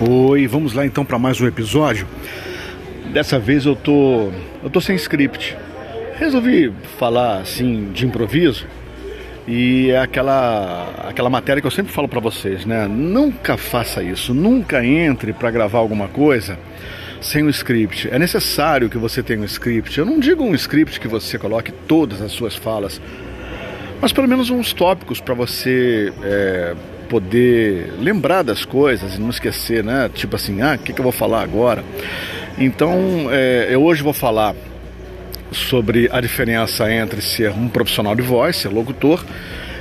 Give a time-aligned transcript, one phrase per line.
[0.00, 2.06] Oi, vamos lá então para mais um episódio.
[3.12, 4.30] Dessa vez eu tô,
[4.62, 5.56] eu tô sem script.
[6.14, 8.64] Resolvi falar assim de improviso
[9.44, 12.86] e é aquela aquela matéria que eu sempre falo para vocês, né?
[12.86, 16.56] Nunca faça isso, nunca entre para gravar alguma coisa
[17.20, 18.08] sem um script.
[18.08, 19.98] É necessário que você tenha um script.
[19.98, 23.00] Eu não digo um script que você coloque todas as suas falas,
[24.00, 26.76] mas pelo menos uns tópicos para você é,
[27.08, 30.10] poder lembrar das coisas e não esquecer, né?
[30.12, 31.84] Tipo assim, ah, o que, que eu vou falar agora?
[32.58, 34.54] Então, é, eu hoje vou falar
[35.52, 39.24] sobre a diferença entre ser um profissional de voz, ser locutor,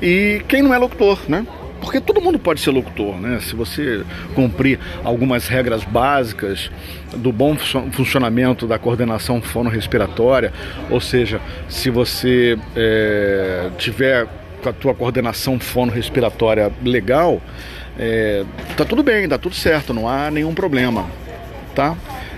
[0.00, 1.46] e quem não é locutor, né?
[1.80, 3.40] Porque todo mundo pode ser locutor, né?
[3.40, 6.70] Se você cumprir algumas regras básicas
[7.16, 10.52] do bom funcionamento da coordenação fonorrespiratória,
[10.90, 14.28] ou seja, se você é, tiver
[14.60, 17.40] com a tua coordenação fono-respiratória legal,
[17.98, 18.44] é,
[18.76, 21.06] tá tudo bem, dá tudo certo, não há nenhum problema,
[21.74, 21.96] tá?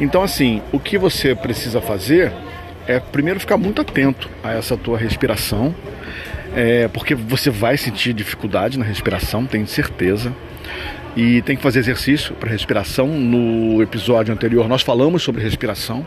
[0.00, 2.32] Então assim, o que você precisa fazer
[2.86, 5.74] é primeiro ficar muito atento a essa tua respiração,
[6.54, 10.32] é, porque você vai sentir dificuldade na respiração, tenho certeza.
[11.16, 13.06] E tem que fazer exercício para respiração.
[13.06, 16.04] No episódio anterior nós falamos sobre respiração.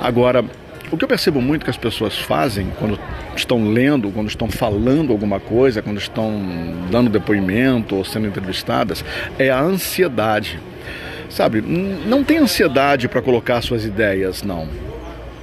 [0.00, 0.44] Agora,
[0.90, 2.98] o que eu percebo muito que as pessoas fazem quando
[3.36, 6.32] estão lendo, quando estão falando alguma coisa, quando estão
[6.90, 9.04] dando depoimento ou sendo entrevistadas,
[9.38, 10.58] é a ansiedade.
[11.28, 14.66] Sabe, não tem ansiedade para colocar suas ideias, não.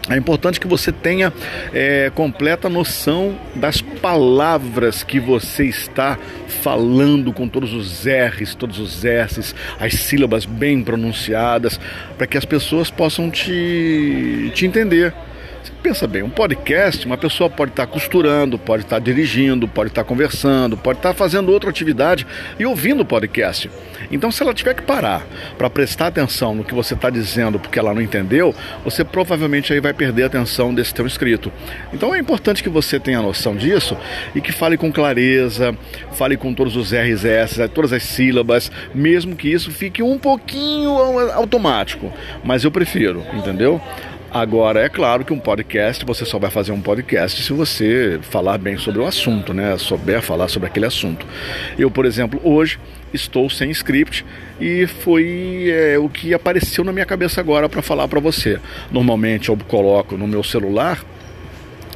[0.07, 1.33] É importante que você tenha
[1.73, 6.17] é, completa noção das palavras que você está
[6.61, 11.79] falando com todos os R's, todos os S's, as sílabas bem pronunciadas,
[12.17, 15.11] para que as pessoas possam te, te entender.
[15.81, 20.75] Pensa bem, um podcast, uma pessoa pode estar costurando, pode estar dirigindo, pode estar conversando,
[20.75, 22.25] pode estar fazendo outra atividade
[22.57, 23.69] e ouvindo o podcast.
[24.11, 25.25] Então, se ela tiver que parar
[25.57, 28.53] para prestar atenção no que você está dizendo porque ela não entendeu,
[28.83, 31.51] você provavelmente aí vai perder a atenção desse teu escrito.
[31.93, 33.97] Então, é importante que você tenha noção disso
[34.33, 35.75] e que fale com clareza,
[36.13, 40.91] fale com todos os R's, S, todas as sílabas, mesmo que isso fique um pouquinho
[41.31, 42.11] automático.
[42.43, 43.81] Mas eu prefiro, entendeu?
[44.35, 48.57] Agora, é claro que um podcast, você só vai fazer um podcast se você falar
[48.57, 49.77] bem sobre o assunto, né?
[49.77, 51.25] Souber falar sobre aquele assunto.
[51.79, 52.77] Eu, por exemplo, hoje
[53.13, 54.25] estou sem script
[54.59, 58.59] e foi é, o que apareceu na minha cabeça agora para falar para você.
[58.91, 61.01] Normalmente eu coloco no meu celular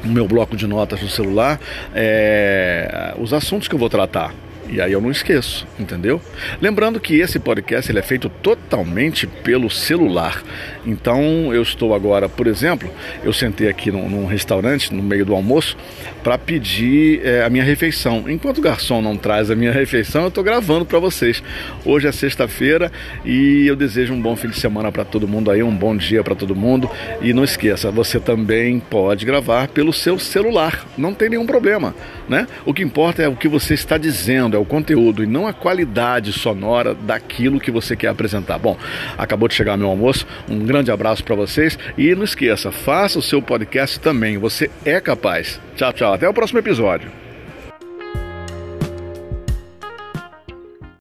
[0.02, 1.60] no meu bloco de notas no celular
[1.94, 4.34] é, os assuntos que eu vou tratar.
[4.72, 6.22] E aí eu não esqueço, entendeu?
[6.62, 10.44] Lembrando que esse podcast ele é feito totalmente pelo celular.
[10.85, 12.90] Então eu estou agora, por exemplo,
[13.24, 15.75] eu sentei aqui num, num restaurante no meio do almoço
[16.24, 18.25] para pedir é, a minha refeição.
[18.30, 21.41] Enquanto o garçom não traz a minha refeição, eu estou gravando para vocês.
[21.84, 22.91] Hoje é sexta-feira
[23.25, 26.24] e eu desejo um bom fim de semana para todo mundo aí, um bom dia
[26.24, 26.90] para todo mundo.
[27.22, 30.86] E não esqueça, você também pode gravar pelo seu celular.
[30.97, 31.96] Não tem nenhum problema,
[32.28, 32.47] né?
[32.66, 35.53] O que importa é o que você está dizendo é o conteúdo e não a
[35.53, 38.58] qualidade sonora daquilo que você quer apresentar.
[38.58, 38.78] Bom,
[39.18, 43.22] acabou de chegar meu almoço, um grande abraço para vocês e não esqueça, faça o
[43.22, 45.59] seu podcast também, você é capaz.
[45.75, 47.29] Tchau, tchau, até o próximo episódio.